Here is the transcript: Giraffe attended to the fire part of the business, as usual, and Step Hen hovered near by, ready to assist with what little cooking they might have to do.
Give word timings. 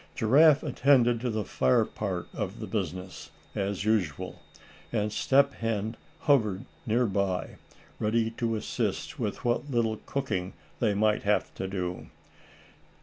Giraffe 0.15 0.63
attended 0.63 1.19
to 1.21 1.29
the 1.29 1.43
fire 1.45 1.85
part 1.85 2.27
of 2.33 2.59
the 2.59 2.65
business, 2.65 3.29
as 3.53 3.85
usual, 3.85 4.41
and 4.91 5.11
Step 5.13 5.53
Hen 5.53 5.95
hovered 6.21 6.65
near 6.87 7.05
by, 7.05 7.57
ready 7.99 8.31
to 8.31 8.55
assist 8.55 9.19
with 9.19 9.45
what 9.45 9.69
little 9.69 9.97
cooking 10.07 10.53
they 10.79 10.95
might 10.95 11.21
have 11.21 11.53
to 11.53 11.67
do. 11.67 12.07